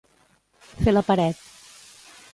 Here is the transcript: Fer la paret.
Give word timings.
Fer 0.79 0.95
la 0.95 1.05
paret. 1.11 1.47